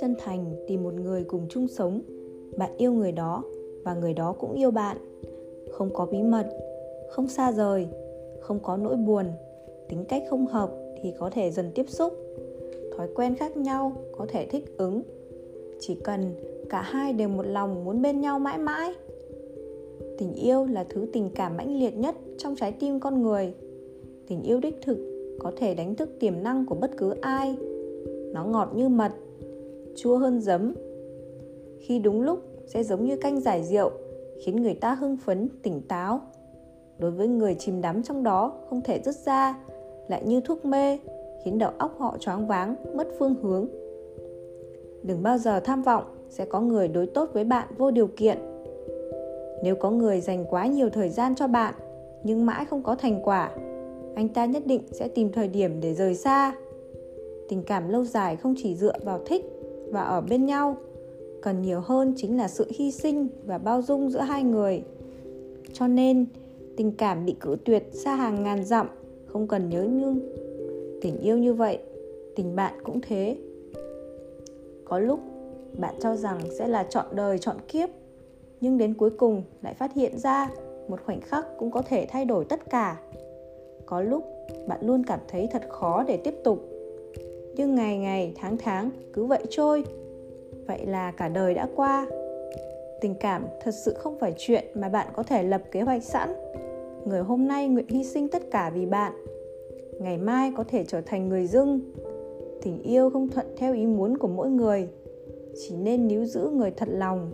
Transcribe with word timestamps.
chân 0.00 0.14
thành 0.18 0.54
tìm 0.66 0.82
một 0.82 0.94
người 0.94 1.24
cùng 1.24 1.46
chung 1.48 1.68
sống. 1.68 2.00
Bạn 2.56 2.70
yêu 2.76 2.92
người 2.92 3.12
đó 3.12 3.42
và 3.84 3.94
người 3.94 4.14
đó 4.14 4.32
cũng 4.32 4.52
yêu 4.52 4.70
bạn. 4.70 4.96
Không 5.70 5.90
có 5.94 6.06
bí 6.06 6.22
mật, 6.22 6.46
không 7.10 7.28
xa 7.28 7.52
rời, 7.52 7.86
không 8.40 8.58
có 8.62 8.76
nỗi 8.76 8.96
buồn, 8.96 9.26
tính 9.88 10.04
cách 10.04 10.22
không 10.30 10.46
hợp 10.46 10.70
thì 11.02 11.12
có 11.18 11.30
thể 11.30 11.50
dần 11.50 11.70
tiếp 11.74 11.88
xúc. 11.88 12.12
Thói 12.96 13.08
quen 13.14 13.34
khác 13.34 13.56
nhau 13.56 13.92
có 14.18 14.26
thể 14.28 14.46
thích 14.46 14.64
ứng. 14.76 15.02
Chỉ 15.80 15.94
cần 15.94 16.34
cả 16.68 16.82
hai 16.82 17.12
đều 17.12 17.28
một 17.28 17.46
lòng 17.46 17.84
muốn 17.84 18.02
bên 18.02 18.20
nhau 18.20 18.38
mãi 18.38 18.58
mãi. 18.58 18.92
Tình 20.18 20.34
yêu 20.34 20.66
là 20.66 20.84
thứ 20.88 21.06
tình 21.12 21.30
cảm 21.34 21.56
mãnh 21.56 21.78
liệt 21.78 21.96
nhất 21.96 22.16
trong 22.38 22.56
trái 22.56 22.72
tim 22.72 23.00
con 23.00 23.22
người. 23.22 23.54
Tình 24.28 24.42
yêu 24.42 24.60
đích 24.60 24.78
thực 24.82 24.98
có 25.38 25.52
thể 25.56 25.74
đánh 25.74 25.94
thức 25.94 26.10
tiềm 26.20 26.42
năng 26.42 26.66
của 26.66 26.74
bất 26.74 26.90
cứ 26.96 27.14
ai. 27.20 27.56
Nó 28.32 28.44
ngọt 28.44 28.72
như 28.76 28.88
mật 28.88 29.12
chua 29.96 30.16
hơn 30.16 30.40
giấm. 30.40 30.74
Khi 31.80 31.98
đúng 31.98 32.22
lúc 32.22 32.38
sẽ 32.66 32.84
giống 32.84 33.04
như 33.04 33.16
canh 33.16 33.40
giải 33.40 33.62
rượu, 33.62 33.90
khiến 34.44 34.62
người 34.62 34.74
ta 34.74 34.94
hưng 34.94 35.16
phấn, 35.16 35.48
tỉnh 35.62 35.82
táo. 35.88 36.20
Đối 36.98 37.10
với 37.10 37.28
người 37.28 37.54
chìm 37.54 37.80
đắm 37.80 38.02
trong 38.02 38.22
đó, 38.22 38.52
không 38.68 38.80
thể 38.80 39.00
dứt 39.04 39.16
ra, 39.16 39.58
lại 40.08 40.22
như 40.26 40.40
thuốc 40.40 40.64
mê, 40.64 40.98
khiến 41.44 41.58
đầu 41.58 41.70
óc 41.78 41.94
họ 41.98 42.16
choáng 42.20 42.46
váng, 42.46 42.76
mất 42.94 43.08
phương 43.18 43.34
hướng. 43.42 43.68
Đừng 45.02 45.22
bao 45.22 45.38
giờ 45.38 45.60
tham 45.60 45.82
vọng, 45.82 46.04
sẽ 46.30 46.44
có 46.44 46.60
người 46.60 46.88
đối 46.88 47.06
tốt 47.06 47.30
với 47.32 47.44
bạn 47.44 47.68
vô 47.78 47.90
điều 47.90 48.06
kiện. 48.06 48.38
Nếu 49.62 49.76
có 49.76 49.90
người 49.90 50.20
dành 50.20 50.44
quá 50.50 50.66
nhiều 50.66 50.90
thời 50.90 51.08
gian 51.08 51.34
cho 51.34 51.46
bạn, 51.46 51.74
nhưng 52.22 52.46
mãi 52.46 52.64
không 52.64 52.82
có 52.82 52.94
thành 52.94 53.20
quả, 53.24 53.50
anh 54.14 54.28
ta 54.28 54.44
nhất 54.44 54.66
định 54.66 54.82
sẽ 54.92 55.08
tìm 55.08 55.32
thời 55.32 55.48
điểm 55.48 55.80
để 55.80 55.94
rời 55.94 56.14
xa. 56.14 56.54
Tình 57.48 57.62
cảm 57.62 57.88
lâu 57.88 58.04
dài 58.04 58.36
không 58.36 58.54
chỉ 58.56 58.76
dựa 58.76 58.94
vào 59.04 59.20
thích 59.26 59.44
và 59.90 60.02
ở 60.02 60.20
bên 60.20 60.46
nhau. 60.46 60.76
Cần 61.42 61.62
nhiều 61.62 61.80
hơn 61.80 62.14
chính 62.16 62.36
là 62.36 62.48
sự 62.48 62.66
hy 62.74 62.92
sinh 62.92 63.28
và 63.46 63.58
bao 63.58 63.82
dung 63.82 64.10
giữa 64.10 64.20
hai 64.20 64.42
người. 64.42 64.82
Cho 65.72 65.86
nên, 65.86 66.26
tình 66.76 66.92
cảm 66.92 67.24
bị 67.24 67.34
cử 67.40 67.56
tuyệt 67.64 67.88
xa 67.92 68.14
hàng 68.14 68.42
ngàn 68.42 68.64
dặm, 68.64 68.88
không 69.26 69.48
cần 69.48 69.68
nhớ 69.68 69.86
nhung. 69.90 70.20
Tình 71.02 71.18
yêu 71.20 71.38
như 71.38 71.54
vậy, 71.54 71.78
tình 72.36 72.56
bạn 72.56 72.74
cũng 72.84 73.00
thế. 73.00 73.36
Có 74.84 74.98
lúc, 74.98 75.20
bạn 75.78 75.94
cho 76.00 76.16
rằng 76.16 76.40
sẽ 76.58 76.68
là 76.68 76.84
chọn 76.84 77.06
đời 77.12 77.38
chọn 77.38 77.56
kiếp, 77.68 77.88
nhưng 78.60 78.78
đến 78.78 78.94
cuối 78.94 79.10
cùng 79.10 79.42
lại 79.62 79.74
phát 79.74 79.94
hiện 79.94 80.18
ra 80.18 80.50
một 80.88 81.00
khoảnh 81.06 81.20
khắc 81.20 81.46
cũng 81.58 81.70
có 81.70 81.82
thể 81.82 82.06
thay 82.10 82.24
đổi 82.24 82.44
tất 82.44 82.70
cả. 82.70 83.00
Có 83.86 84.00
lúc, 84.00 84.24
bạn 84.68 84.80
luôn 84.82 85.04
cảm 85.06 85.20
thấy 85.28 85.48
thật 85.52 85.62
khó 85.68 86.04
để 86.08 86.16
tiếp 86.16 86.34
tục 86.44 86.73
nhưng 87.56 87.74
ngày 87.74 87.98
ngày, 87.98 88.32
tháng 88.36 88.56
tháng, 88.58 88.90
cứ 89.12 89.24
vậy 89.24 89.42
trôi. 89.50 89.84
Vậy 90.66 90.86
là 90.86 91.10
cả 91.10 91.28
đời 91.28 91.54
đã 91.54 91.68
qua. 91.76 92.06
Tình 93.00 93.14
cảm 93.20 93.46
thật 93.60 93.74
sự 93.84 93.94
không 93.94 94.18
phải 94.18 94.34
chuyện 94.38 94.64
mà 94.74 94.88
bạn 94.88 95.06
có 95.12 95.22
thể 95.22 95.42
lập 95.42 95.62
kế 95.70 95.82
hoạch 95.82 96.02
sẵn. 96.02 96.34
Người 97.04 97.20
hôm 97.20 97.48
nay 97.48 97.68
nguyện 97.68 97.88
hy 97.88 98.04
sinh 98.04 98.28
tất 98.28 98.50
cả 98.50 98.70
vì 98.74 98.86
bạn. 98.86 99.12
Ngày 100.00 100.18
mai 100.18 100.52
có 100.56 100.64
thể 100.64 100.84
trở 100.84 101.00
thành 101.00 101.28
người 101.28 101.46
dưng. 101.46 101.80
Tình 102.62 102.82
yêu 102.82 103.10
không 103.10 103.28
thuận 103.28 103.46
theo 103.56 103.74
ý 103.74 103.86
muốn 103.86 104.18
của 104.18 104.28
mỗi 104.28 104.50
người. 104.50 104.88
Chỉ 105.60 105.76
nên 105.76 106.08
níu 106.08 106.24
giữ 106.24 106.50
người 106.54 106.70
thật 106.70 106.88
lòng. 106.92 107.30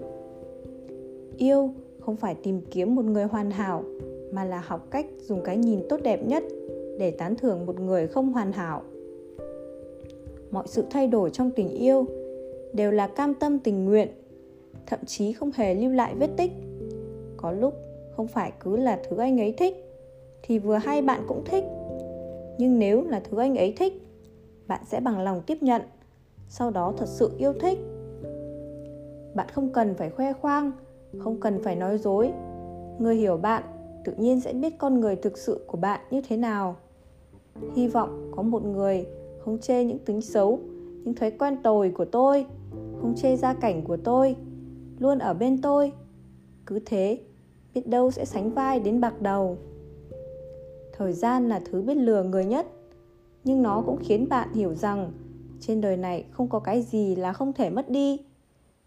Yêu 1.36 1.70
không 2.00 2.16
phải 2.16 2.34
tìm 2.42 2.60
kiếm 2.70 2.94
một 2.94 3.04
người 3.04 3.24
hoàn 3.24 3.50
hảo, 3.50 3.84
mà 4.32 4.44
là 4.44 4.62
học 4.66 4.86
cách 4.90 5.06
dùng 5.18 5.42
cái 5.44 5.56
nhìn 5.56 5.80
tốt 5.88 6.00
đẹp 6.02 6.26
nhất 6.26 6.44
để 6.98 7.10
tán 7.10 7.34
thưởng 7.34 7.66
một 7.66 7.80
người 7.80 8.06
không 8.06 8.32
hoàn 8.32 8.52
hảo 8.52 8.82
mọi 10.50 10.64
sự 10.66 10.84
thay 10.90 11.06
đổi 11.06 11.30
trong 11.30 11.50
tình 11.50 11.68
yêu 11.68 12.06
đều 12.72 12.90
là 12.90 13.06
cam 13.06 13.34
tâm 13.34 13.58
tình 13.58 13.84
nguyện, 13.84 14.08
thậm 14.86 15.00
chí 15.06 15.32
không 15.32 15.50
hề 15.54 15.74
lưu 15.74 15.92
lại 15.92 16.14
vết 16.14 16.30
tích. 16.36 16.52
Có 17.36 17.52
lúc 17.52 17.74
không 18.16 18.26
phải 18.26 18.52
cứ 18.60 18.76
là 18.76 19.00
thứ 19.08 19.16
anh 19.16 19.40
ấy 19.40 19.52
thích 19.52 19.76
thì 20.42 20.58
vừa 20.58 20.76
hay 20.76 21.02
bạn 21.02 21.22
cũng 21.28 21.44
thích, 21.44 21.64
nhưng 22.58 22.78
nếu 22.78 23.04
là 23.04 23.20
thứ 23.20 23.38
anh 23.38 23.56
ấy 23.56 23.74
thích, 23.76 23.92
bạn 24.66 24.80
sẽ 24.86 25.00
bằng 25.00 25.20
lòng 25.20 25.42
tiếp 25.46 25.58
nhận, 25.60 25.82
sau 26.48 26.70
đó 26.70 26.94
thật 26.96 27.08
sự 27.08 27.30
yêu 27.38 27.52
thích. 27.52 27.78
Bạn 29.34 29.46
không 29.52 29.72
cần 29.72 29.94
phải 29.94 30.10
khoe 30.10 30.32
khoang, 30.32 30.72
không 31.18 31.40
cần 31.40 31.62
phải 31.62 31.76
nói 31.76 31.98
dối. 31.98 32.32
Người 32.98 33.16
hiểu 33.16 33.36
bạn 33.36 33.62
tự 34.04 34.12
nhiên 34.16 34.40
sẽ 34.40 34.52
biết 34.52 34.78
con 34.78 35.00
người 35.00 35.16
thực 35.16 35.38
sự 35.38 35.64
của 35.66 35.76
bạn 35.76 36.00
như 36.10 36.22
thế 36.28 36.36
nào. 36.36 36.76
Hy 37.74 37.88
vọng 37.88 38.32
có 38.36 38.42
một 38.42 38.64
người 38.64 39.06
không 39.40 39.58
chê 39.58 39.84
những 39.84 39.98
tính 39.98 40.20
xấu, 40.20 40.60
những 41.04 41.14
thói 41.14 41.30
quen 41.30 41.56
tồi 41.62 41.90
của 41.90 42.04
tôi. 42.04 42.46
Không 43.00 43.14
chê 43.16 43.36
gia 43.36 43.54
cảnh 43.54 43.82
của 43.84 43.96
tôi, 43.96 44.36
luôn 44.98 45.18
ở 45.18 45.34
bên 45.34 45.62
tôi. 45.62 45.92
Cứ 46.66 46.78
thế, 46.86 47.18
biết 47.74 47.86
đâu 47.86 48.10
sẽ 48.10 48.24
sánh 48.24 48.50
vai 48.50 48.80
đến 48.80 49.00
bạc 49.00 49.22
đầu. 49.22 49.56
Thời 50.92 51.12
gian 51.12 51.48
là 51.48 51.60
thứ 51.70 51.82
biết 51.82 51.94
lừa 51.94 52.22
người 52.22 52.44
nhất, 52.44 52.66
nhưng 53.44 53.62
nó 53.62 53.82
cũng 53.86 53.96
khiến 53.96 54.28
bạn 54.28 54.52
hiểu 54.54 54.74
rằng 54.74 55.12
trên 55.60 55.80
đời 55.80 55.96
này 55.96 56.24
không 56.30 56.48
có 56.48 56.58
cái 56.58 56.82
gì 56.82 57.16
là 57.16 57.32
không 57.32 57.52
thể 57.52 57.70
mất 57.70 57.90
đi. 57.90 58.20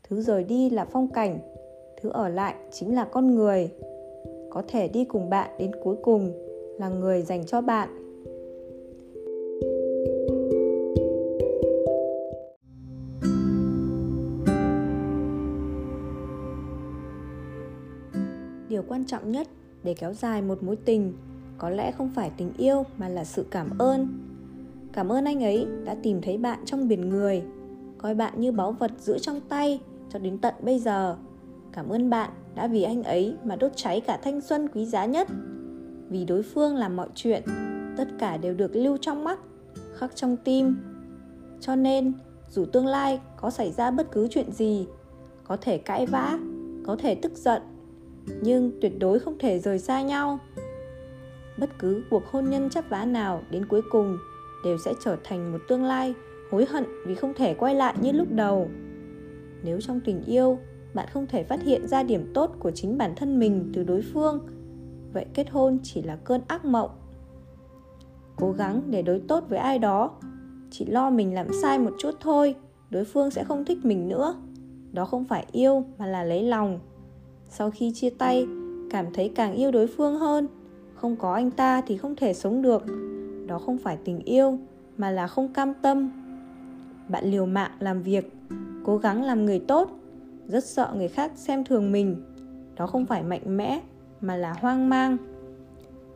Thứ 0.03 0.21
rời 0.21 0.43
đi 0.43 0.69
là 0.69 0.85
phong 0.85 1.07
cảnh, 1.07 1.39
thứ 2.01 2.09
ở 2.09 2.29
lại 2.29 2.55
chính 2.71 2.95
là 2.95 3.05
con 3.05 3.35
người. 3.35 3.71
Có 4.51 4.63
thể 4.67 4.87
đi 4.87 5.05
cùng 5.05 5.29
bạn 5.29 5.49
đến 5.59 5.71
cuối 5.83 5.95
cùng 6.01 6.31
là 6.79 6.89
người 6.89 7.21
dành 7.21 7.45
cho 7.45 7.61
bạn. 7.61 8.02
Điều 18.73 18.83
quan 18.87 19.05
trọng 19.05 19.31
nhất 19.31 19.47
để 19.83 19.93
kéo 19.93 20.13
dài 20.13 20.41
một 20.41 20.63
mối 20.63 20.75
tình, 20.75 21.13
có 21.57 21.69
lẽ 21.69 21.91
không 21.91 22.09
phải 22.09 22.31
tình 22.37 22.53
yêu 22.57 22.83
mà 22.97 23.09
là 23.09 23.23
sự 23.23 23.45
cảm 23.51 23.77
ơn. 23.77 24.07
Cảm 24.93 25.11
ơn 25.11 25.25
anh 25.25 25.43
ấy 25.43 25.67
đã 25.85 25.95
tìm 26.03 26.21
thấy 26.21 26.37
bạn 26.37 26.59
trong 26.65 26.87
biển 26.87 27.09
người, 27.09 27.43
coi 27.97 28.15
bạn 28.15 28.33
như 28.41 28.51
báu 28.51 28.71
vật 28.71 28.91
giữ 28.99 29.17
trong 29.19 29.39
tay 29.49 29.79
cho 30.09 30.19
đến 30.19 30.37
tận 30.37 30.53
bây 30.61 30.79
giờ. 30.79 31.17
Cảm 31.71 31.89
ơn 31.89 32.09
bạn 32.09 32.29
đã 32.55 32.67
vì 32.67 32.83
anh 32.83 33.03
ấy 33.03 33.35
mà 33.43 33.55
đốt 33.55 33.71
cháy 33.75 34.01
cả 34.01 34.19
thanh 34.23 34.41
xuân 34.41 34.67
quý 34.73 34.85
giá 34.85 35.05
nhất. 35.05 35.27
Vì 36.09 36.25
đối 36.25 36.43
phương 36.43 36.75
làm 36.75 36.95
mọi 36.95 37.07
chuyện, 37.15 37.43
tất 37.97 38.07
cả 38.19 38.37
đều 38.37 38.53
được 38.53 38.75
lưu 38.75 38.97
trong 39.01 39.23
mắt, 39.23 39.39
khắc 39.95 40.15
trong 40.15 40.37
tim. 40.37 40.77
Cho 41.61 41.75
nên, 41.75 42.13
dù 42.49 42.65
tương 42.65 42.87
lai 42.87 43.19
có 43.37 43.49
xảy 43.49 43.71
ra 43.71 43.91
bất 43.91 44.11
cứ 44.11 44.27
chuyện 44.31 44.51
gì, 44.51 44.87
có 45.43 45.57
thể 45.61 45.77
cãi 45.77 46.05
vã, 46.05 46.39
có 46.85 46.95
thể 46.95 47.15
tức 47.15 47.31
giận 47.35 47.61
nhưng 48.41 48.71
tuyệt 48.81 48.99
đối 48.99 49.19
không 49.19 49.37
thể 49.39 49.59
rời 49.59 49.79
xa 49.79 50.01
nhau. 50.01 50.39
Bất 51.57 51.69
cứ 51.79 52.03
cuộc 52.09 52.25
hôn 52.31 52.49
nhân 52.49 52.69
chấp 52.69 52.85
vá 52.89 53.05
nào 53.05 53.43
đến 53.51 53.65
cuối 53.65 53.81
cùng 53.91 54.17
đều 54.65 54.77
sẽ 54.77 54.93
trở 55.03 55.17
thành 55.23 55.51
một 55.51 55.59
tương 55.67 55.83
lai 55.83 56.13
hối 56.51 56.65
hận 56.65 56.85
vì 57.05 57.15
không 57.15 57.33
thể 57.33 57.53
quay 57.53 57.75
lại 57.75 57.95
như 58.01 58.11
lúc 58.11 58.27
đầu. 58.31 58.69
Nếu 59.63 59.81
trong 59.81 59.99
tình 59.99 60.23
yêu 60.25 60.59
bạn 60.93 61.07
không 61.13 61.27
thể 61.27 61.43
phát 61.43 61.63
hiện 61.63 61.87
ra 61.87 62.03
điểm 62.03 62.31
tốt 62.33 62.55
của 62.59 62.71
chính 62.71 62.97
bản 62.97 63.13
thân 63.15 63.39
mình 63.39 63.71
từ 63.73 63.83
đối 63.83 64.01
phương, 64.01 64.39
vậy 65.13 65.25
kết 65.33 65.49
hôn 65.49 65.79
chỉ 65.83 66.01
là 66.01 66.15
cơn 66.15 66.41
ác 66.47 66.65
mộng. 66.65 66.89
Cố 68.35 68.51
gắng 68.51 68.81
để 68.89 69.01
đối 69.01 69.19
tốt 69.19 69.43
với 69.49 69.59
ai 69.59 69.79
đó, 69.79 70.11
chỉ 70.71 70.85
lo 70.85 71.09
mình 71.09 71.33
làm 71.33 71.47
sai 71.61 71.79
một 71.79 71.91
chút 71.99 72.11
thôi, 72.19 72.55
đối 72.89 73.05
phương 73.05 73.31
sẽ 73.31 73.43
không 73.43 73.65
thích 73.65 73.77
mình 73.83 74.07
nữa. 74.07 74.35
Đó 74.91 75.05
không 75.05 75.25
phải 75.25 75.45
yêu 75.51 75.83
mà 75.97 76.05
là 76.05 76.23
lấy 76.23 76.43
lòng 76.43 76.79
sau 77.49 77.71
khi 77.71 77.91
chia 77.95 78.09
tay, 78.09 78.47
cảm 78.89 79.05
thấy 79.13 79.31
càng 79.35 79.53
yêu 79.53 79.71
đối 79.71 79.87
phương 79.87 80.19
hơn. 80.19 80.47
Không 80.95 81.15
có 81.15 81.33
anh 81.33 81.51
ta 81.51 81.81
thì 81.81 81.97
không 81.97 82.15
thể 82.15 82.33
sống 82.33 82.61
được. 82.61 82.83
Đó 83.47 83.59
không 83.59 83.77
phải 83.77 83.97
tình 84.05 84.19
yêu, 84.19 84.59
mà 84.97 85.11
là 85.11 85.27
không 85.27 85.53
cam 85.53 85.73
tâm. 85.81 86.11
Bạn 87.09 87.31
liều 87.31 87.45
mạng 87.45 87.71
làm 87.79 88.01
việc, 88.01 88.33
cố 88.85 88.97
gắng 88.97 89.23
làm 89.23 89.45
người 89.45 89.59
tốt, 89.59 89.99
rất 90.47 90.65
sợ 90.65 90.93
người 90.95 91.07
khác 91.07 91.31
xem 91.35 91.63
thường 91.63 91.91
mình. 91.91 92.23
Đó 92.75 92.87
không 92.87 93.05
phải 93.05 93.23
mạnh 93.23 93.57
mẽ, 93.57 93.81
mà 94.21 94.35
là 94.35 94.53
hoang 94.53 94.89
mang. 94.89 95.17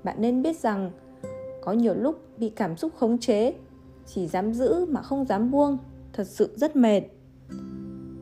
Bạn 0.04 0.16
nên 0.20 0.42
biết 0.42 0.60
rằng, 0.60 0.92
có 1.62 1.72
nhiều 1.72 1.94
lúc 1.94 2.22
bị 2.38 2.50
cảm 2.50 2.78
xúc 2.78 2.92
khống 2.96 3.18
chế, 3.18 3.54
chỉ 4.06 4.28
dám 4.28 4.54
giữ 4.54 4.86
mà 4.86 5.02
không 5.02 5.26
dám 5.26 5.52
buông, 5.52 5.78
thật 6.14 6.28
sự 6.28 6.50
rất 6.56 6.76
mệt. 6.76 7.02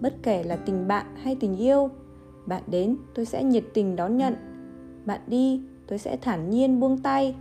Bất 0.02 0.14
kể 0.24 0.44
là 0.44 0.56
tình 0.56 0.88
bạn 0.88 1.06
hay 1.24 1.36
tình 1.40 1.58
yêu 1.58 1.90
bạn 2.46 2.64
đến, 2.68 2.98
tôi 3.16 3.26
sẽ 3.26 3.44
nhiệt 3.44 3.64
tình 3.74 3.96
đón 3.96 4.18
nhận. 4.18 4.36
Bạn 5.06 5.22
đi, 5.28 5.62
tôi 5.88 6.00
sẽ 6.00 6.18
thản 6.18 6.50
nhiên 6.50 6.80
buông 6.80 6.98
tay. 6.98 7.36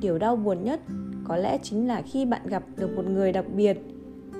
Điều 0.00 0.18
đau 0.18 0.36
buồn 0.36 0.64
nhất 0.64 0.80
có 1.24 1.36
lẽ 1.36 1.58
chính 1.62 1.88
là 1.88 2.02
khi 2.02 2.24
bạn 2.24 2.46
gặp 2.46 2.62
được 2.76 2.96
một 2.96 3.04
người 3.06 3.32
đặc 3.32 3.44
biệt, 3.56 3.78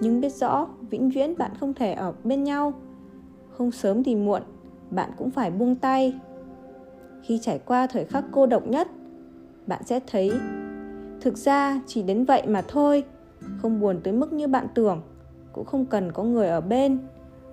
nhưng 0.00 0.20
biết 0.20 0.34
rõ 0.34 0.68
vĩnh 0.90 1.10
viễn 1.10 1.38
bạn 1.38 1.50
không 1.60 1.74
thể 1.74 1.92
ở 1.92 2.12
bên 2.24 2.44
nhau. 2.44 2.72
Không 3.50 3.70
sớm 3.70 4.04
thì 4.04 4.16
muộn, 4.16 4.42
bạn 4.90 5.10
cũng 5.16 5.30
phải 5.30 5.50
buông 5.50 5.76
tay. 5.76 6.20
Khi 7.22 7.38
trải 7.42 7.58
qua 7.58 7.86
thời 7.86 8.04
khắc 8.04 8.24
cô 8.32 8.46
độc 8.46 8.66
nhất, 8.66 8.88
bạn 9.66 9.82
sẽ 9.84 10.00
thấy, 10.06 10.32
thực 11.20 11.36
ra 11.36 11.80
chỉ 11.86 12.02
đến 12.02 12.24
vậy 12.24 12.42
mà 12.46 12.62
thôi, 12.68 13.04
không 13.62 13.80
buồn 13.80 14.00
tới 14.04 14.12
mức 14.12 14.32
như 14.32 14.48
bạn 14.48 14.66
tưởng, 14.74 15.02
cũng 15.52 15.64
không 15.64 15.86
cần 15.86 16.12
có 16.12 16.22
người 16.24 16.48
ở 16.48 16.60
bên. 16.60 16.98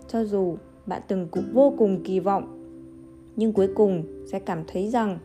Cho 0.07 0.23
dù 0.23 0.57
bạn 0.89 1.01
từng 1.07 1.27
cũng 1.31 1.53
vô 1.53 1.73
cùng 1.77 2.03
kỳ 2.03 2.19
vọng. 2.19 2.55
Nhưng 3.35 3.53
cuối 3.53 3.69
cùng 3.75 4.03
sẽ 4.31 4.39
cảm 4.39 4.63
thấy 4.67 4.89
rằng, 4.89 5.19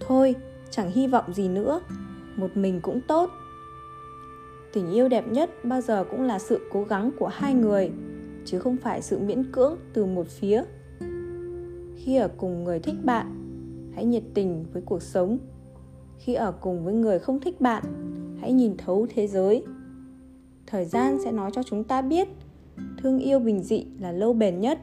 thôi, 0.00 0.34
chẳng 0.70 0.90
hy 0.90 1.06
vọng 1.06 1.34
gì 1.34 1.48
nữa, 1.48 1.80
một 2.36 2.56
mình 2.56 2.80
cũng 2.82 3.00
tốt. 3.08 3.30
Tình 4.72 4.90
yêu 4.90 5.08
đẹp 5.08 5.28
nhất 5.28 5.50
bao 5.64 5.80
giờ 5.80 6.04
cũng 6.10 6.22
là 6.22 6.38
sự 6.38 6.60
cố 6.72 6.84
gắng 6.84 7.10
của 7.18 7.26
hai 7.26 7.54
người, 7.54 7.90
chứ 8.44 8.58
không 8.58 8.76
phải 8.76 9.02
sự 9.02 9.18
miễn 9.18 9.52
cưỡng 9.52 9.76
từ 9.92 10.04
một 10.04 10.26
phía. 10.26 10.62
Khi 11.96 12.16
ở 12.16 12.28
cùng 12.36 12.64
người 12.64 12.78
thích 12.78 12.96
bạn, 13.04 13.26
hãy 13.94 14.04
nhiệt 14.04 14.22
tình 14.34 14.64
với 14.72 14.82
cuộc 14.82 15.02
sống. 15.02 15.38
Khi 16.18 16.34
ở 16.34 16.52
cùng 16.52 16.84
với 16.84 16.94
người 16.94 17.18
không 17.18 17.40
thích 17.40 17.60
bạn, 17.60 17.82
hãy 18.40 18.52
nhìn 18.52 18.76
thấu 18.76 19.06
thế 19.14 19.26
giới. 19.26 19.64
Thời 20.66 20.84
gian 20.84 21.18
sẽ 21.24 21.32
nói 21.32 21.50
cho 21.54 21.62
chúng 21.62 21.84
ta 21.84 22.02
biết, 22.02 22.28
thương 23.02 23.18
yêu 23.18 23.38
bình 23.38 23.62
dị 23.62 23.86
là 24.00 24.12
lâu 24.12 24.32
bền 24.32 24.60
nhất 24.60 24.78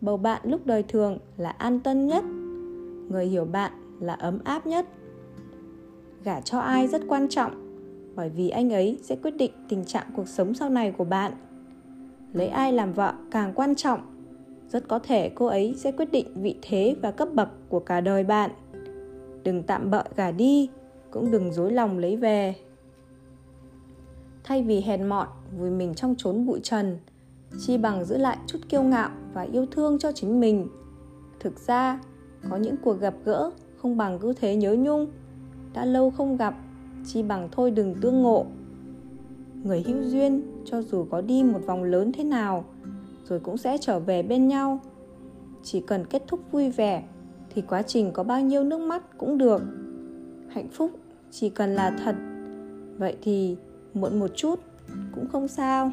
bầu 0.00 0.16
bạn 0.16 0.42
lúc 0.44 0.66
đời 0.66 0.82
thường 0.82 1.18
là 1.36 1.50
an 1.50 1.80
tân 1.80 2.06
nhất. 2.06 2.24
Người 3.08 3.26
hiểu 3.26 3.44
bạn 3.44 3.72
là 4.00 4.14
ấm 4.14 4.38
áp 4.44 4.66
nhất. 4.66 4.86
Gả 6.24 6.40
cho 6.40 6.58
ai 6.58 6.88
rất 6.88 7.02
quan 7.08 7.28
trọng, 7.28 7.52
bởi 8.14 8.28
vì 8.28 8.48
anh 8.48 8.72
ấy 8.72 8.98
sẽ 9.02 9.16
quyết 9.16 9.36
định 9.36 9.52
tình 9.68 9.84
trạng 9.84 10.06
cuộc 10.16 10.28
sống 10.28 10.54
sau 10.54 10.70
này 10.70 10.92
của 10.92 11.04
bạn. 11.04 11.32
Lấy 12.32 12.48
ai 12.48 12.72
làm 12.72 12.92
vợ 12.92 13.14
càng 13.30 13.52
quan 13.54 13.74
trọng, 13.74 14.00
rất 14.68 14.88
có 14.88 14.98
thể 14.98 15.30
cô 15.34 15.46
ấy 15.46 15.74
sẽ 15.76 15.92
quyết 15.92 16.12
định 16.12 16.42
vị 16.42 16.56
thế 16.62 16.96
và 17.02 17.10
cấp 17.10 17.28
bậc 17.34 17.48
của 17.68 17.80
cả 17.80 18.00
đời 18.00 18.24
bạn. 18.24 18.50
Đừng 19.42 19.62
tạm 19.62 19.90
bợ 19.90 20.04
gả 20.16 20.30
đi, 20.30 20.70
cũng 21.10 21.30
đừng 21.30 21.52
dối 21.52 21.72
lòng 21.72 21.98
lấy 21.98 22.16
về. 22.16 22.54
Thay 24.44 24.62
vì 24.62 24.80
hèn 24.80 25.08
mọn 25.08 25.26
vùi 25.58 25.70
mình 25.70 25.94
trong 25.94 26.14
chốn 26.18 26.46
bụi 26.46 26.60
trần 26.62 26.98
chi 27.58 27.78
bằng 27.78 28.04
giữ 28.04 28.18
lại 28.18 28.38
chút 28.46 28.58
kiêu 28.68 28.82
ngạo 28.82 29.10
và 29.34 29.42
yêu 29.42 29.66
thương 29.70 29.98
cho 29.98 30.12
chính 30.12 30.40
mình. 30.40 30.68
Thực 31.40 31.58
ra, 31.58 32.00
có 32.50 32.56
những 32.56 32.76
cuộc 32.84 33.00
gặp 33.00 33.14
gỡ 33.24 33.50
không 33.76 33.96
bằng 33.96 34.18
cứ 34.18 34.32
thế 34.32 34.56
nhớ 34.56 34.76
nhung. 34.78 35.06
Đã 35.74 35.84
lâu 35.84 36.10
không 36.10 36.36
gặp, 36.36 36.54
chi 37.06 37.22
bằng 37.22 37.48
thôi 37.52 37.70
đừng 37.70 37.94
tương 38.00 38.22
ngộ. 38.22 38.46
Người 39.64 39.82
hữu 39.86 40.02
duyên, 40.02 40.42
cho 40.64 40.82
dù 40.82 41.06
có 41.10 41.20
đi 41.20 41.42
một 41.42 41.60
vòng 41.66 41.82
lớn 41.82 42.12
thế 42.12 42.24
nào, 42.24 42.64
rồi 43.28 43.40
cũng 43.40 43.56
sẽ 43.56 43.78
trở 43.80 43.98
về 43.98 44.22
bên 44.22 44.48
nhau. 44.48 44.80
Chỉ 45.62 45.80
cần 45.80 46.06
kết 46.06 46.22
thúc 46.26 46.40
vui 46.52 46.70
vẻ, 46.70 47.04
thì 47.54 47.62
quá 47.62 47.82
trình 47.82 48.12
có 48.12 48.22
bao 48.22 48.40
nhiêu 48.40 48.64
nước 48.64 48.80
mắt 48.80 49.18
cũng 49.18 49.38
được. 49.38 49.62
Hạnh 50.48 50.68
phúc 50.68 50.90
chỉ 51.30 51.48
cần 51.48 51.74
là 51.74 51.96
thật. 52.04 52.16
Vậy 52.98 53.16
thì 53.22 53.56
muộn 53.94 54.18
một 54.18 54.30
chút 54.34 54.60
cũng 55.14 55.28
không 55.28 55.48
sao. 55.48 55.92